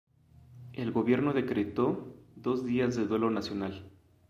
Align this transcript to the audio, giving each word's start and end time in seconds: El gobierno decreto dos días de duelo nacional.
El 0.73 0.91
gobierno 0.91 1.31
decreto 1.31 2.17
dos 2.35 2.65
días 2.65 2.95
de 2.95 3.05
duelo 3.05 3.29
nacional. 3.29 3.87